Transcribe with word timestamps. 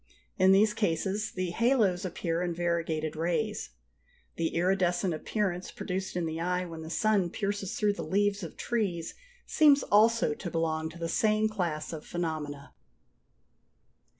In 0.39 0.51
these 0.51 0.73
cases 0.73 1.31
the 1.31 1.51
halos 1.51 2.05
appear 2.05 2.41
in 2.41 2.55
variegated 2.55 3.15
rays. 3.15 3.69
The 4.35 4.55
iridescent 4.55 5.13
appearance 5.13 5.69
produced 5.69 6.15
in 6.15 6.25
the 6.25 6.41
eye 6.41 6.65
when 6.65 6.81
the 6.81 6.89
sun 6.89 7.29
pierces 7.29 7.75
through 7.75 7.93
the 7.93 8.01
leaves 8.01 8.41
of 8.41 8.57
trees 8.57 9.13
seems 9.45 9.83
also 9.83 10.33
to 10.33 10.49
belong 10.49 10.89
to 10.89 10.97
the 10.97 11.07
same 11.07 11.47
class 11.47 11.93
of 11.93 12.03
phenomena. 12.03 12.73